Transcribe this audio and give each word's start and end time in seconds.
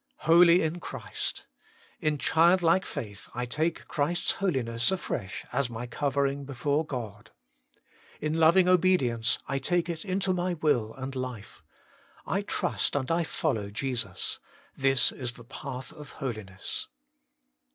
5. 0.17 0.25
Holy 0.25 0.63
in 0.63 0.79
Christ. 0.79 1.45
In 1.99 2.17
childlike 2.17 2.87
faith 2.87 3.29
I 3.35 3.45
take 3.45 3.87
Christ's 3.87 4.31
holiness 4.31 4.89
afresh 4.89 5.45
as 5.53 5.69
my 5.69 5.85
covering 5.85 6.43
before 6.43 6.83
God. 6.83 7.29
In 8.19 8.39
loving 8.39 8.67
obedience 8.67 9.37
I 9.47 9.59
take 9.59 9.89
it 9.89 10.03
into 10.03 10.33
my 10.33 10.55
will 10.55 10.95
and 10.95 11.15
life. 11.15 11.61
I 12.25 12.41
trust 12.41 12.95
and 12.95 13.11
I 13.11 13.23
follow 13.23 13.69
Jesus: 13.69 14.39
this 14.75 15.11
is 15.11 15.33
the 15.33 15.43
path 15.43 15.93
of 15.93 16.13
holiness. 16.13 16.87